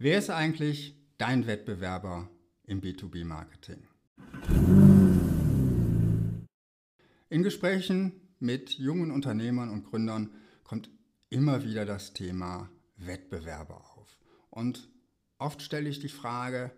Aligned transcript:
Wer 0.00 0.20
ist 0.20 0.30
eigentlich 0.30 0.94
dein 1.18 1.48
Wettbewerber 1.48 2.30
im 2.62 2.80
B2B-Marketing? 2.80 3.82
In 7.28 7.42
Gesprächen 7.42 8.12
mit 8.38 8.78
jungen 8.78 9.10
Unternehmern 9.10 9.70
und 9.70 9.86
Gründern 9.86 10.30
kommt 10.62 10.88
immer 11.30 11.64
wieder 11.64 11.84
das 11.84 12.12
Thema 12.12 12.70
Wettbewerber 12.96 13.96
auf. 13.96 14.20
Und 14.50 14.88
oft 15.38 15.62
stelle 15.62 15.88
ich 15.88 15.98
die 15.98 16.08
Frage, 16.08 16.70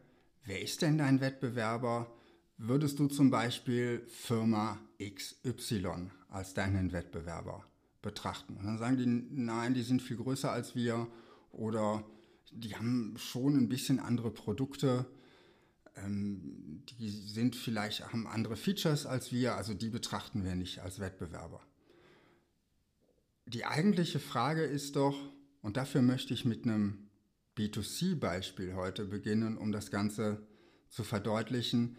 wer 0.44 0.62
ist 0.62 0.80
denn 0.80 0.96
dein 0.96 1.20
Wettbewerber? 1.20 2.10
Würdest 2.56 2.98
du 3.00 3.06
zum 3.06 3.28
Beispiel 3.28 4.02
Firma 4.08 4.78
XY 4.98 6.10
als 6.30 6.54
deinen 6.54 6.92
Wettbewerber 6.92 7.66
betrachten? 8.00 8.56
Und 8.56 8.64
dann 8.64 8.78
sagen 8.78 8.96
die, 8.96 9.04
nein, 9.06 9.74
die 9.74 9.82
sind 9.82 10.00
viel 10.00 10.16
größer 10.16 10.50
als 10.50 10.74
wir 10.74 11.06
oder 11.52 12.02
die 12.50 12.76
haben 12.76 13.14
schon 13.16 13.56
ein 13.56 13.68
bisschen 13.68 13.98
andere 13.98 14.30
Produkte. 14.30 15.06
Ähm, 15.96 16.82
die 16.98 17.10
sind 17.10 17.56
vielleicht, 17.56 18.12
haben 18.12 18.26
andere 18.26 18.56
Features 18.56 19.06
als 19.06 19.32
wir, 19.32 19.56
also 19.56 19.74
die 19.74 19.90
betrachten 19.90 20.44
wir 20.44 20.54
nicht 20.54 20.80
als 20.80 21.00
Wettbewerber. 21.00 21.60
Die 23.46 23.64
eigentliche 23.64 24.20
Frage 24.20 24.62
ist 24.62 24.96
doch, 24.96 25.16
und 25.62 25.76
dafür 25.76 26.02
möchte 26.02 26.34
ich 26.34 26.44
mit 26.44 26.64
einem 26.64 27.10
B2C-Beispiel 27.56 28.74
heute 28.74 29.04
beginnen, 29.04 29.58
um 29.58 29.72
das 29.72 29.90
Ganze 29.90 30.46
zu 30.88 31.04
verdeutlichen. 31.04 31.96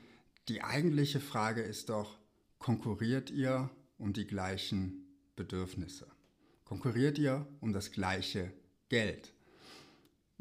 Die 0.47 0.63
eigentliche 0.63 1.19
Frage 1.19 1.61
ist 1.61 1.89
doch, 1.89 2.17
konkurriert 2.57 3.29
ihr 3.29 3.69
um 3.97 4.13
die 4.13 4.25
gleichen 4.25 5.05
Bedürfnisse? 5.35 6.07
Konkurriert 6.63 7.19
ihr 7.19 7.47
um 7.59 7.73
das 7.73 7.91
gleiche 7.91 8.51
Geld? 8.89 9.33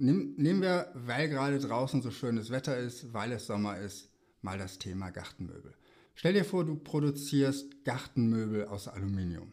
Nehmen 0.02 0.62
wir, 0.62 0.90
weil 0.94 1.28
gerade 1.28 1.58
draußen 1.58 2.00
so 2.00 2.10
schönes 2.10 2.48
Wetter 2.50 2.78
ist, 2.78 3.12
weil 3.12 3.32
es 3.32 3.46
Sommer 3.46 3.78
ist, 3.78 4.08
mal 4.40 4.56
das 4.56 4.78
Thema 4.78 5.10
Gartenmöbel. 5.10 5.74
Stell 6.14 6.32
dir 6.32 6.44
vor, 6.44 6.64
du 6.64 6.76
produzierst 6.76 7.84
Gartenmöbel 7.84 8.66
aus 8.66 8.88
Aluminium. 8.88 9.52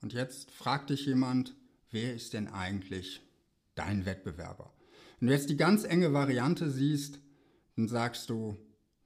Und 0.00 0.12
jetzt 0.12 0.50
fragt 0.50 0.90
dich 0.90 1.06
jemand, 1.06 1.54
wer 1.92 2.12
ist 2.12 2.32
denn 2.32 2.48
eigentlich 2.48 3.22
dein 3.76 4.04
Wettbewerber? 4.04 4.72
Wenn 5.20 5.28
du 5.28 5.34
jetzt 5.34 5.48
die 5.48 5.56
ganz 5.56 5.84
enge 5.84 6.12
Variante 6.12 6.70
siehst, 6.70 7.20
dann 7.76 7.86
sagst 7.86 8.30
du, 8.30 8.56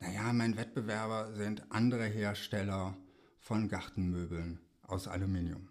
naja, 0.01 0.33
mein 0.33 0.57
Wettbewerber 0.57 1.35
sind 1.35 1.71
andere 1.71 2.07
Hersteller 2.07 2.97
von 3.41 3.69
Gartenmöbeln 3.69 4.59
aus 4.83 5.07
Aluminium. 5.07 5.69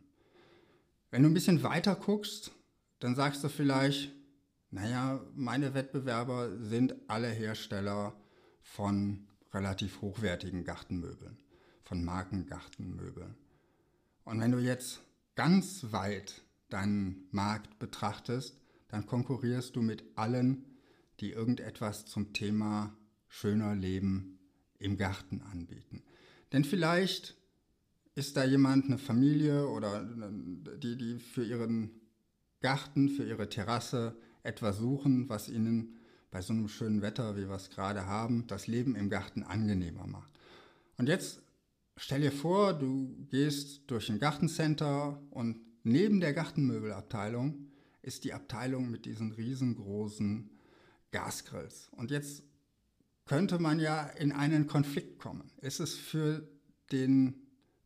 Wenn 1.10 1.24
du 1.24 1.30
ein 1.30 1.34
bisschen 1.34 1.64
weiter 1.64 1.96
guckst, 1.96 2.52
dann 3.00 3.16
sagst 3.16 3.44
du 3.44 3.50
vielleicht, 3.50 4.14
naja, 4.70 5.26
meine 5.36 5.74
Wettbewerber 5.74 6.58
sind 6.60 6.96
alle 7.08 7.30
Hersteller 7.30 8.16
von 8.62 9.28
relativ 9.54 10.02
hochwertigen 10.02 10.64
Gartenmöbeln, 10.64 11.38
von 11.84 12.04
Markengartenmöbeln. 12.04 13.36
Und 14.26 14.42
wenn 14.42 14.52
du 14.52 14.60
jetzt 14.60 15.02
ganz 15.36 15.88
weit 15.92 16.42
deinen 16.70 17.28
Markt 17.32 17.80
betrachtest, 17.80 18.60
dann 18.90 19.06
konkurrierst 19.06 19.76
du 19.76 19.82
mit 19.82 20.04
allen, 20.16 20.66
die 21.20 21.32
irgendetwas 21.32 22.06
zum 22.06 22.34
Thema 22.34 22.96
schöner 23.28 23.76
Leben 23.76 24.40
im 24.80 24.98
Garten 24.98 25.42
anbieten. 25.42 26.04
Denn 26.52 26.64
vielleicht 26.64 27.36
ist 28.16 28.38
da 28.38 28.44
jemand, 28.44 28.86
eine 28.86 28.98
Familie 28.98 29.68
oder 29.68 30.04
die, 30.04 30.98
die 30.98 31.20
für 31.20 31.46
ihren 31.46 31.92
Garten, 32.62 33.10
für 33.10 33.24
ihre 33.24 33.50
Terrasse 33.50 34.18
etwas 34.48 34.78
suchen, 34.78 35.30
was 35.30 35.50
ihnen 35.50 35.98
bei 36.32 36.42
so 36.42 36.54
einem 36.54 36.68
schönen 36.68 37.02
Wetter, 37.02 37.36
wie 37.36 37.48
wir 37.48 37.56
es 37.56 37.70
gerade 37.70 38.06
haben, 38.06 38.48
das 38.48 38.68
Leben 38.68 38.96
im 38.96 39.10
Garten 39.10 39.44
angenehmer 39.44 40.08
macht. 40.08 40.32
Und 40.98 41.08
jetzt 41.08 41.42
stell 41.96 42.22
dir 42.22 42.32
vor, 42.32 42.74
du 42.74 43.28
gehst 43.30 43.82
durch 43.88 44.10
ein 44.10 44.20
Gartencenter 44.20 45.22
und 45.32 45.60
neben 45.84 46.20
der 46.20 46.34
Gartenmöbelabteilung 46.34 47.68
ist 48.02 48.24
die 48.24 48.34
Abteilung 48.34 48.90
mit 48.90 49.06
diesen 49.06 49.32
riesengroßen 49.32 50.50
Gasgrills. 51.12 51.90
Und 51.92 52.12
jetzt 52.12 52.44
könnte 53.26 53.60
man 53.60 53.80
ja 53.80 54.04
in 54.04 54.32
einen 54.32 54.68
Konflikt 54.68 55.20
kommen. 55.20 55.52
Ist 55.62 55.80
es 55.80 55.96
für, 55.96 56.48
den, 56.92 57.36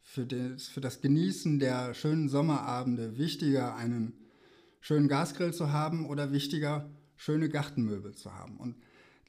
für, 0.01 0.25
den, 0.25 0.59
für 0.59 0.81
das 0.81 1.01
Genießen 1.01 1.59
der 1.59 1.93
schönen 1.93 2.29
Sommerabende 2.29 3.17
wichtiger, 3.17 3.75
einen 3.75 4.13
schönen 4.81 5.07
Gasgrill 5.07 5.53
zu 5.53 5.71
haben 5.71 6.05
oder 6.05 6.33
wichtiger, 6.33 6.89
schöne 7.15 7.47
Gartenmöbel 7.47 8.13
zu 8.13 8.33
haben. 8.33 8.57
Und 8.57 8.75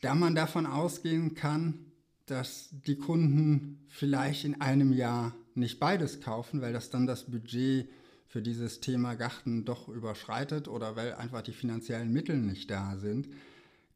da 0.00 0.14
man 0.14 0.34
davon 0.34 0.66
ausgehen 0.66 1.34
kann, 1.34 1.92
dass 2.26 2.70
die 2.72 2.96
Kunden 2.96 3.84
vielleicht 3.88 4.44
in 4.44 4.60
einem 4.60 4.92
Jahr 4.92 5.34
nicht 5.54 5.78
beides 5.78 6.20
kaufen, 6.20 6.60
weil 6.60 6.72
das 6.72 6.90
dann 6.90 7.06
das 7.06 7.30
Budget 7.30 7.88
für 8.26 8.40
dieses 8.40 8.80
Thema 8.80 9.14
Garten 9.14 9.64
doch 9.64 9.88
überschreitet 9.88 10.66
oder 10.66 10.96
weil 10.96 11.14
einfach 11.14 11.42
die 11.42 11.52
finanziellen 11.52 12.12
Mittel 12.12 12.38
nicht 12.38 12.70
da 12.70 12.96
sind, 12.96 13.28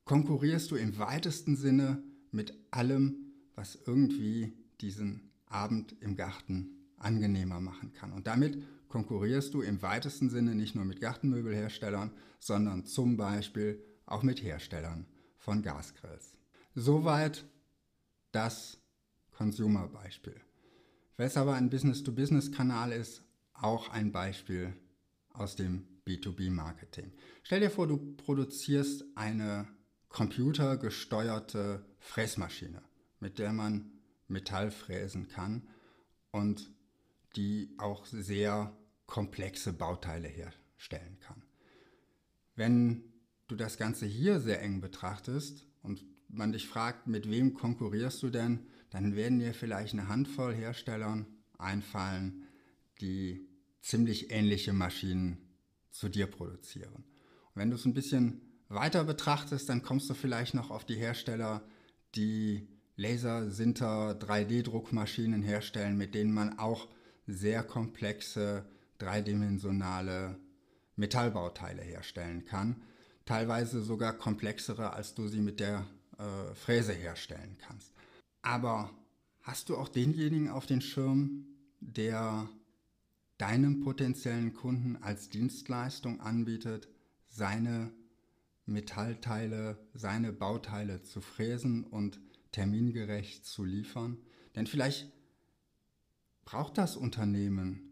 konkurrierst 0.04 0.70
du 0.70 0.76
im 0.76 0.98
weitesten 0.98 1.56
Sinne 1.56 2.02
mit 2.30 2.52
allem, 2.70 3.32
was 3.54 3.78
irgendwie 3.86 4.52
diesen 4.82 5.30
Abend 5.46 5.94
im 6.00 6.16
Garten 6.16 6.76
angenehmer 6.98 7.60
machen 7.60 7.92
kann. 7.92 8.12
Und 8.12 8.26
damit 8.26 8.62
konkurrierst 8.96 9.52
du 9.52 9.60
im 9.60 9.82
weitesten 9.82 10.30
Sinne 10.30 10.54
nicht 10.54 10.74
nur 10.74 10.86
mit 10.86 11.02
Gartenmöbelherstellern, 11.02 12.12
sondern 12.38 12.86
zum 12.86 13.18
Beispiel 13.18 13.84
auch 14.06 14.22
mit 14.22 14.42
Herstellern 14.42 15.04
von 15.36 15.60
Gasgrills. 15.60 16.32
Soweit 16.74 17.44
das 18.32 18.78
Consumer-Beispiel. 19.32 20.40
Es 21.18 21.36
aber 21.36 21.56
ein 21.56 21.68
Business-to-Business-Kanal 21.68 22.90
ist, 22.90 23.22
auch 23.52 23.90
ein 23.90 24.12
Beispiel 24.12 24.72
aus 25.34 25.56
dem 25.56 25.86
B2B-Marketing. 26.06 27.12
Stell 27.42 27.60
dir 27.60 27.70
vor, 27.70 27.86
du 27.86 27.98
produzierst 28.16 29.04
eine 29.14 29.68
computergesteuerte 30.08 31.84
Fräsmaschine, 31.98 32.80
mit 33.20 33.38
der 33.38 33.52
man 33.52 33.90
Metall 34.26 34.70
fräsen 34.70 35.28
kann 35.28 35.68
und 36.30 36.70
die 37.36 37.74
auch 37.76 38.06
sehr 38.06 38.74
komplexe 39.06 39.72
Bauteile 39.72 40.28
herstellen 40.28 41.18
kann. 41.20 41.42
Wenn 42.54 43.04
du 43.48 43.56
das 43.56 43.76
Ganze 43.78 44.06
hier 44.06 44.40
sehr 44.40 44.62
eng 44.62 44.80
betrachtest 44.80 45.64
und 45.82 46.04
man 46.28 46.52
dich 46.52 46.66
fragt, 46.66 47.06
mit 47.06 47.30
wem 47.30 47.54
konkurrierst 47.54 48.22
du 48.22 48.30
denn, 48.30 48.66
dann 48.90 49.14
werden 49.14 49.38
dir 49.38 49.54
vielleicht 49.54 49.94
eine 49.94 50.08
Handvoll 50.08 50.54
Herstellern 50.54 51.26
einfallen, 51.58 52.46
die 53.00 53.46
ziemlich 53.80 54.30
ähnliche 54.32 54.72
Maschinen 54.72 55.38
zu 55.90 56.08
dir 56.08 56.26
produzieren. 56.26 56.92
Und 56.94 57.04
wenn 57.54 57.70
du 57.70 57.76
es 57.76 57.84
ein 57.84 57.94
bisschen 57.94 58.40
weiter 58.68 59.04
betrachtest, 59.04 59.68
dann 59.68 59.82
kommst 59.82 60.10
du 60.10 60.14
vielleicht 60.14 60.54
noch 60.54 60.70
auf 60.70 60.84
die 60.84 60.96
Hersteller, 60.96 61.62
die 62.14 62.68
Laser, 62.96 63.50
Sinter, 63.50 64.18
3D-Druckmaschinen 64.18 65.42
herstellen, 65.42 65.96
mit 65.96 66.14
denen 66.14 66.32
man 66.32 66.58
auch 66.58 66.88
sehr 67.26 67.62
komplexe 67.62 68.64
dreidimensionale 68.98 70.38
Metallbauteile 70.96 71.82
herstellen 71.82 72.44
kann. 72.44 72.82
Teilweise 73.24 73.82
sogar 73.82 74.12
komplexere, 74.14 74.92
als 74.92 75.14
du 75.14 75.28
sie 75.28 75.40
mit 75.40 75.60
der 75.60 75.86
äh, 76.18 76.54
Fräse 76.54 76.92
herstellen 76.92 77.56
kannst. 77.58 77.92
Aber 78.42 78.90
hast 79.42 79.68
du 79.68 79.76
auch 79.76 79.88
denjenigen 79.88 80.48
auf 80.48 80.66
den 80.66 80.80
Schirm, 80.80 81.46
der 81.80 82.48
deinem 83.38 83.80
potenziellen 83.80 84.54
Kunden 84.54 84.96
als 85.02 85.28
Dienstleistung 85.28 86.20
anbietet, 86.20 86.88
seine 87.28 87.92
Metallteile, 88.64 89.78
seine 89.92 90.32
Bauteile 90.32 91.02
zu 91.02 91.20
fräsen 91.20 91.84
und 91.84 92.20
termingerecht 92.52 93.44
zu 93.44 93.64
liefern? 93.64 94.18
Denn 94.54 94.66
vielleicht 94.66 95.12
braucht 96.44 96.78
das 96.78 96.96
Unternehmen 96.96 97.85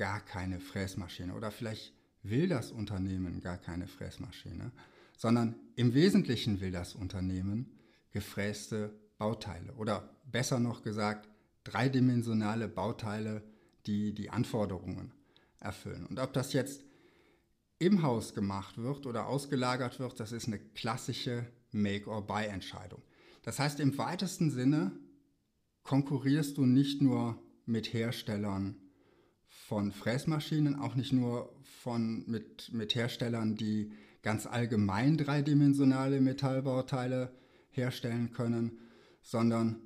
gar 0.00 0.20
keine 0.20 0.60
Fräsmaschine 0.60 1.34
oder 1.34 1.50
vielleicht 1.50 1.92
will 2.22 2.48
das 2.48 2.72
Unternehmen 2.72 3.42
gar 3.42 3.58
keine 3.58 3.86
Fräsmaschine, 3.86 4.72
sondern 5.14 5.56
im 5.76 5.92
Wesentlichen 5.92 6.62
will 6.62 6.70
das 6.70 6.94
Unternehmen 6.94 7.78
gefräste 8.10 8.98
Bauteile 9.18 9.74
oder 9.74 10.08
besser 10.24 10.58
noch 10.58 10.82
gesagt 10.82 11.28
dreidimensionale 11.64 12.66
Bauteile, 12.66 13.42
die 13.84 14.14
die 14.14 14.30
Anforderungen 14.30 15.12
erfüllen. 15.58 16.06
Und 16.06 16.18
ob 16.18 16.32
das 16.32 16.54
jetzt 16.54 16.82
im 17.78 18.00
Haus 18.00 18.32
gemacht 18.32 18.78
wird 18.78 19.04
oder 19.04 19.26
ausgelagert 19.26 20.00
wird, 20.00 20.18
das 20.18 20.32
ist 20.32 20.46
eine 20.46 20.60
klassische 20.60 21.44
Make-or-Buy-Entscheidung. 21.72 23.02
Das 23.42 23.58
heißt, 23.58 23.80
im 23.80 23.98
weitesten 23.98 24.50
Sinne 24.50 24.92
konkurrierst 25.82 26.56
du 26.56 26.64
nicht 26.64 27.02
nur 27.02 27.38
mit 27.66 27.92
Herstellern 27.92 28.76
von 29.50 29.92
Fräsmaschinen, 29.92 30.76
auch 30.76 30.94
nicht 30.94 31.12
nur 31.12 31.52
von, 31.62 32.24
mit, 32.26 32.72
mit 32.72 32.94
Herstellern, 32.94 33.56
die 33.56 33.92
ganz 34.22 34.46
allgemein 34.46 35.18
dreidimensionale 35.18 36.20
Metallbauteile 36.20 37.32
herstellen 37.70 38.32
können, 38.32 38.78
sondern 39.22 39.80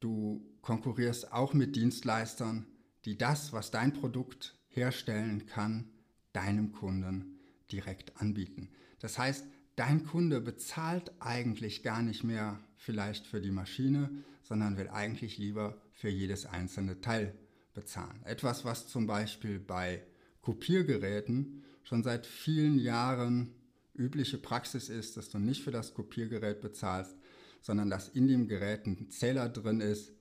du 0.00 0.44
konkurrierst 0.62 1.32
auch 1.32 1.54
mit 1.54 1.76
Dienstleistern, 1.76 2.66
die 3.04 3.18
das, 3.18 3.52
was 3.52 3.70
dein 3.70 3.92
Produkt 3.92 4.58
herstellen 4.68 5.46
kann, 5.46 5.90
deinem 6.32 6.72
Kunden 6.72 7.38
direkt 7.70 8.20
anbieten. 8.20 8.70
Das 9.00 9.18
heißt, 9.18 9.46
dein 9.76 10.04
Kunde 10.04 10.40
bezahlt 10.40 11.12
eigentlich 11.20 11.82
gar 11.82 12.02
nicht 12.02 12.24
mehr 12.24 12.58
vielleicht 12.76 13.26
für 13.26 13.40
die 13.40 13.50
Maschine, 13.50 14.10
sondern 14.42 14.76
will 14.76 14.88
eigentlich 14.88 15.38
lieber 15.38 15.80
für 15.92 16.08
jedes 16.08 16.46
einzelne 16.46 17.00
Teil 17.00 17.34
bezahlen. 17.76 18.20
Etwas, 18.24 18.64
was 18.64 18.88
zum 18.88 19.06
Beispiel 19.06 19.60
bei 19.60 20.02
Kopiergeräten 20.40 21.62
schon 21.84 22.02
seit 22.02 22.26
vielen 22.26 22.80
Jahren 22.80 23.54
übliche 23.94 24.38
Praxis 24.38 24.88
ist, 24.88 25.16
dass 25.16 25.28
du 25.28 25.38
nicht 25.38 25.62
für 25.62 25.70
das 25.70 25.94
Kopiergerät 25.94 26.60
bezahlst, 26.60 27.14
sondern 27.60 27.88
dass 27.90 28.08
in 28.08 28.26
dem 28.26 28.48
Gerät 28.48 28.86
ein 28.86 29.10
Zähler 29.10 29.48
drin 29.48 29.80
ist, 29.80 30.12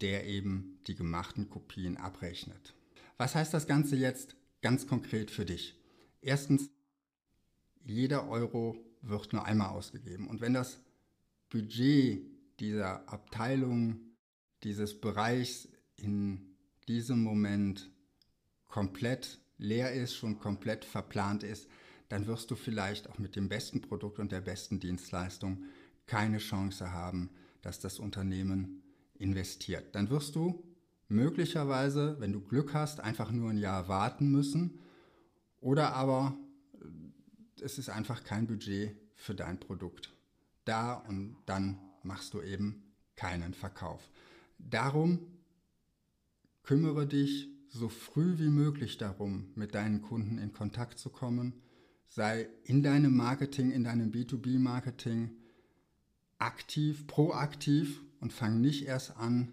der 0.00 0.26
eben 0.26 0.78
die 0.86 0.94
gemachten 0.94 1.50
Kopien 1.50 1.96
abrechnet. 1.96 2.74
Was 3.16 3.34
heißt 3.34 3.52
das 3.52 3.66
Ganze 3.66 3.96
jetzt 3.96 4.36
ganz 4.62 4.86
konkret 4.86 5.30
für 5.30 5.44
dich? 5.44 5.78
Erstens, 6.20 6.70
jeder 7.84 8.28
Euro 8.28 8.76
wird 9.02 9.32
nur 9.32 9.44
einmal 9.44 9.70
ausgegeben. 9.70 10.28
Und 10.28 10.40
wenn 10.40 10.54
das 10.54 10.78
Budget 11.48 12.22
dieser 12.60 13.08
Abteilung, 13.08 14.00
dieses 14.62 15.00
Bereichs 15.00 15.68
in 15.96 16.49
diesem 16.90 17.22
Moment 17.22 17.88
komplett 18.66 19.38
leer 19.58 19.92
ist, 19.92 20.16
schon 20.16 20.40
komplett 20.40 20.84
verplant 20.84 21.44
ist, 21.44 21.68
dann 22.08 22.26
wirst 22.26 22.50
du 22.50 22.56
vielleicht 22.56 23.08
auch 23.08 23.18
mit 23.18 23.36
dem 23.36 23.48
besten 23.48 23.80
Produkt 23.80 24.18
und 24.18 24.32
der 24.32 24.40
besten 24.40 24.80
Dienstleistung 24.80 25.62
keine 26.06 26.38
Chance 26.38 26.92
haben, 26.92 27.30
dass 27.62 27.78
das 27.78 28.00
Unternehmen 28.00 28.82
investiert. 29.14 29.94
Dann 29.94 30.10
wirst 30.10 30.34
du 30.34 30.64
möglicherweise, 31.06 32.16
wenn 32.18 32.32
du 32.32 32.40
Glück 32.40 32.74
hast, 32.74 32.98
einfach 32.98 33.30
nur 33.30 33.50
ein 33.50 33.58
Jahr 33.58 33.86
warten 33.86 34.28
müssen 34.28 34.80
oder 35.60 35.94
aber 35.94 36.36
es 37.62 37.78
ist 37.78 37.88
einfach 37.88 38.24
kein 38.24 38.48
Budget 38.48 38.96
für 39.14 39.36
dein 39.36 39.60
Produkt 39.60 40.12
da 40.64 40.94
und 40.94 41.36
dann 41.46 41.78
machst 42.02 42.34
du 42.34 42.42
eben 42.42 42.82
keinen 43.14 43.54
Verkauf. 43.54 44.10
Darum 44.58 45.39
kümmere 46.70 47.04
dich 47.04 47.48
so 47.68 47.88
früh 47.88 48.38
wie 48.38 48.48
möglich 48.48 48.96
darum, 48.96 49.50
mit 49.56 49.74
deinen 49.74 50.02
Kunden 50.02 50.38
in 50.38 50.52
Kontakt 50.52 51.00
zu 51.00 51.10
kommen. 51.10 51.60
Sei 52.06 52.48
in 52.62 52.84
deinem 52.84 53.16
Marketing, 53.16 53.72
in 53.72 53.82
deinem 53.82 54.12
B2B-Marketing 54.12 55.32
aktiv, 56.38 57.08
proaktiv 57.08 58.00
und 58.20 58.32
fang 58.32 58.60
nicht 58.60 58.86
erst 58.86 59.16
an, 59.16 59.52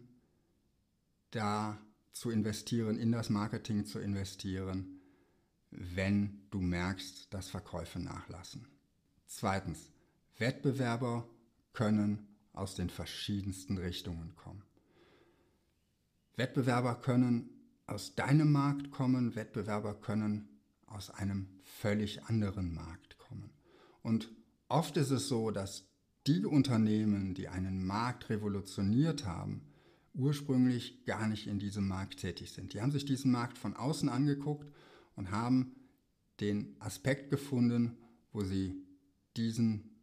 da 1.31 1.79
zu 2.11 2.29
investieren, 2.29 2.99
in 2.99 3.11
das 3.11 3.31
Marketing 3.31 3.87
zu 3.87 3.97
investieren, 3.97 5.01
wenn 5.71 6.43
du 6.51 6.61
merkst, 6.61 7.33
dass 7.33 7.49
Verkäufe 7.49 7.97
nachlassen. 7.97 8.67
Zweitens, 9.25 9.91
Wettbewerber 10.37 11.27
können 11.73 12.27
aus 12.53 12.75
den 12.75 12.91
verschiedensten 12.91 13.79
Richtungen 13.79 14.35
kommen. 14.35 14.66
Wettbewerber 16.37 16.95
können 16.95 17.49
aus 17.87 18.15
deinem 18.15 18.51
Markt 18.51 18.91
kommen, 18.91 19.35
Wettbewerber 19.35 19.95
können 19.95 20.47
aus 20.85 21.09
einem 21.09 21.47
völlig 21.63 22.23
anderen 22.25 22.73
Markt 22.73 23.17
kommen. 23.17 23.49
Und 24.01 24.31
oft 24.69 24.95
ist 24.97 25.11
es 25.11 25.27
so, 25.27 25.51
dass 25.51 25.85
die 26.27 26.45
Unternehmen, 26.45 27.33
die 27.33 27.47
einen 27.47 27.85
Markt 27.85 28.29
revolutioniert 28.29 29.25
haben, 29.25 29.61
ursprünglich 30.13 31.05
gar 31.05 31.27
nicht 31.27 31.47
in 31.47 31.59
diesem 31.59 31.87
Markt 31.87 32.19
tätig 32.19 32.51
sind. 32.51 32.73
Die 32.73 32.81
haben 32.81 32.91
sich 32.91 33.05
diesen 33.05 33.31
Markt 33.31 33.57
von 33.57 33.75
außen 33.75 34.09
angeguckt 34.09 34.71
und 35.15 35.31
haben 35.31 35.75
den 36.39 36.75
Aspekt 36.79 37.29
gefunden, 37.29 37.97
wo 38.31 38.43
sie 38.43 38.75
diesen 39.35 40.01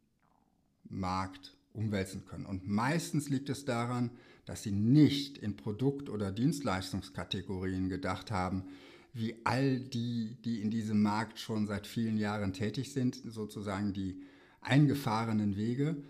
Markt 0.84 1.56
umwälzen 1.72 2.24
können. 2.24 2.46
Und 2.46 2.66
meistens 2.68 3.28
liegt 3.28 3.48
es 3.48 3.64
daran, 3.64 4.10
dass 4.44 4.62
sie 4.62 4.72
nicht 4.72 5.38
in 5.38 5.56
Produkt- 5.56 6.08
oder 6.08 6.32
Dienstleistungskategorien 6.32 7.88
gedacht 7.88 8.30
haben, 8.30 8.64
wie 9.12 9.36
all 9.44 9.80
die, 9.80 10.36
die 10.44 10.60
in 10.60 10.70
diesem 10.70 11.00
Markt 11.00 11.38
schon 11.38 11.66
seit 11.66 11.86
vielen 11.86 12.18
Jahren 12.18 12.52
tätig 12.52 12.92
sind, 12.92 13.20
sozusagen 13.24 13.92
die 13.92 14.20
eingefahrenen 14.60 15.56
Wege 15.56 16.02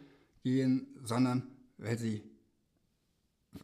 gehen, 0.42 0.86
sondern 1.02 1.48
weil 1.76 1.98
sie 1.98 2.22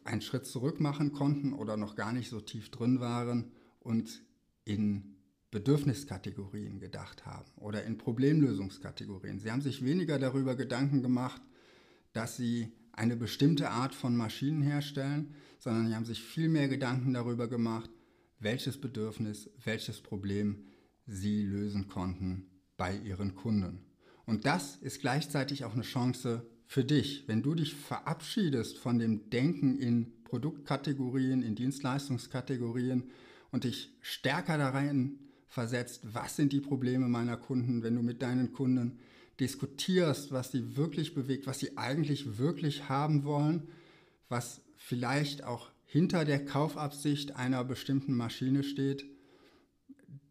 einen 0.03 0.21
Schritt 0.21 0.45
zurück 0.45 0.79
machen 0.79 1.11
konnten 1.11 1.53
oder 1.53 1.75
noch 1.75 1.95
gar 1.95 2.13
nicht 2.13 2.29
so 2.29 2.39
tief 2.39 2.69
drin 2.69 2.99
waren 2.99 3.51
und 3.79 4.21
in 4.63 5.15
Bedürfniskategorien 5.49 6.79
gedacht 6.79 7.25
haben 7.25 7.51
oder 7.57 7.83
in 7.83 7.97
Problemlösungskategorien. 7.97 9.39
Sie 9.39 9.51
haben 9.51 9.61
sich 9.61 9.83
weniger 9.83 10.17
darüber 10.17 10.55
Gedanken 10.55 11.01
gemacht, 11.01 11.41
dass 12.13 12.37
sie 12.37 12.71
eine 12.93 13.15
bestimmte 13.15 13.69
Art 13.69 13.95
von 13.95 14.15
Maschinen 14.15 14.61
herstellen, 14.61 15.33
sondern 15.59 15.87
sie 15.87 15.95
haben 15.95 16.05
sich 16.05 16.21
viel 16.21 16.49
mehr 16.49 16.67
Gedanken 16.67 17.13
darüber 17.13 17.47
gemacht, 17.47 17.89
welches 18.39 18.79
Bedürfnis, 18.79 19.49
welches 19.63 20.01
Problem 20.01 20.65
sie 21.05 21.43
lösen 21.43 21.87
konnten 21.87 22.49
bei 22.77 22.95
ihren 22.95 23.35
Kunden. 23.35 23.85
Und 24.25 24.45
das 24.45 24.77
ist 24.77 25.01
gleichzeitig 25.01 25.65
auch 25.65 25.73
eine 25.73 25.83
Chance 25.83 26.45
für 26.65 26.83
dich, 26.83 27.27
wenn 27.27 27.43
du 27.43 27.53
dich 27.53 27.75
verabschiedest 27.75 28.77
von 28.77 28.97
dem 28.97 29.29
Denken 29.29 29.77
in 29.77 30.23
Produktkategorien, 30.23 31.43
in 31.43 31.55
Dienstleistungskategorien 31.55 33.09
und 33.51 33.65
dich 33.65 33.93
stärker 33.99 34.57
darin 34.57 35.19
versetzt, 35.47 36.13
was 36.13 36.37
sind 36.37 36.53
die 36.53 36.61
Probleme 36.61 37.09
meiner 37.09 37.35
Kunden, 37.35 37.83
wenn 37.83 37.95
du 37.95 38.01
mit 38.01 38.21
deinen 38.21 38.53
Kunden 38.53 38.99
diskutierst, 39.41 40.31
was 40.31 40.51
sie 40.51 40.77
wirklich 40.77 41.13
bewegt, 41.15 41.47
was 41.47 41.59
sie 41.59 41.77
eigentlich 41.77 42.37
wirklich 42.37 42.87
haben 42.87 43.25
wollen, 43.25 43.67
was 44.29 44.61
vielleicht 44.77 45.43
auch 45.43 45.71
hinter 45.85 46.23
der 46.23 46.45
Kaufabsicht 46.45 47.35
einer 47.35 47.63
bestimmten 47.65 48.15
Maschine 48.15 48.63
steht, 48.63 49.03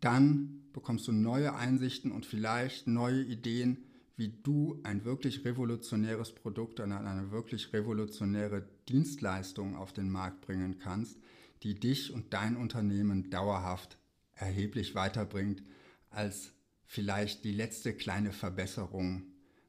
dann 0.01 0.63
bekommst 0.73 1.09
du 1.09 1.13
neue 1.13 1.55
Einsichten 1.55 2.13
und 2.13 2.25
vielleicht 2.25 2.87
neue 2.87 3.23
Ideen, 3.23 3.85
wie 4.17 4.29
du 4.29 4.79
ein 4.85 5.05
wirklich 5.05 5.45
revolutionäres 5.45 6.33
Produkt 6.33 6.79
und 6.79 6.93
eine 6.93 7.33
wirklich 7.33 7.73
revolutionäre 7.73 8.69
Dienstleistung 8.89 9.77
auf 9.77 9.93
den 9.93 10.09
Markt 10.09 10.41
bringen 10.43 10.79
kannst, 10.79 11.19
die 11.63 11.75
dich 11.75 12.13
und 12.13 12.33
dein 12.33 12.57
Unternehmen 12.57 13.29
dauerhaft 13.29 13.99
erheblich 14.35 14.95
weiterbringt, 14.95 15.63
als 16.11 16.53
vielleicht 16.91 17.45
die 17.45 17.53
letzte 17.53 17.95
kleine 17.95 18.33
Verbesserung 18.33 19.23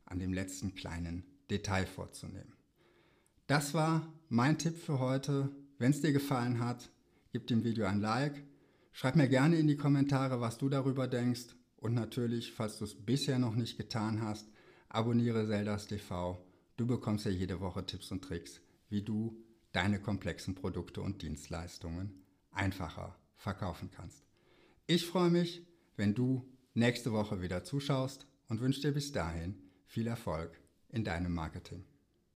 an 0.06 0.18
dem 0.18 0.34
letzten 0.34 0.74
kleinen 0.74 1.24
Detail 1.52 1.86
vorzunehmen. 1.86 2.56
Das 3.46 3.76
war 3.76 4.12
mein 4.30 4.58
Tipp 4.58 4.76
für 4.76 4.98
heute. 4.98 5.52
Wenn 5.78 5.92
es 5.92 6.02
dir 6.02 6.14
gefallen 6.14 6.60
hat, 6.60 6.90
gib 7.32 7.46
dem 7.46 7.64
Video 7.64 7.86
ein 7.86 8.02
Like. 8.02 8.44
Schreib 8.92 9.16
mir 9.16 9.30
gerne 9.30 9.58
in 9.58 9.68
die 9.68 9.78
Kommentare, 9.78 10.42
was 10.42 10.58
du 10.58 10.68
darüber 10.68 11.08
denkst. 11.08 11.56
Und 11.78 11.94
natürlich, 11.94 12.54
falls 12.54 12.80
du 12.80 12.86
es 12.86 12.96
bisher 12.96 13.38
noch 13.38 13.54
nicht 13.54 13.78
getan 13.78 14.24
hast, 14.24 14.50
abonniere 14.90 15.46
Zeldas 15.48 15.86
TV. 15.86 16.44
Du 16.76 16.88
bekommst 16.88 17.26
ja 17.26 17.32
jede 17.32 17.60
Woche 17.60 17.86
Tipps 17.86 18.12
und 18.12 18.24
Tricks, 18.24 18.62
wie 18.90 19.04
du 19.04 19.38
deine 19.74 20.02
komplexen 20.02 20.56
Produkte 20.56 21.02
und 21.02 21.22
Dienstleistungen 21.22 22.26
einfacher 22.50 23.16
verkaufen 23.36 23.92
kannst. 23.92 24.26
Ich 24.88 25.06
freue 25.06 25.30
mich, 25.30 25.68
wenn 25.98 26.16
du 26.16 26.51
nächste 26.74 27.12
Woche 27.12 27.42
wieder 27.42 27.64
zuschaust 27.64 28.28
und 28.48 28.62
wünsche 28.62 28.82
dir 28.82 28.94
bis 28.94 29.12
dahin 29.12 29.62
viel 29.86 30.08
Erfolg 30.08 30.60
in 30.90 31.04
deinem 31.04 31.34
Marketing. 31.34 31.86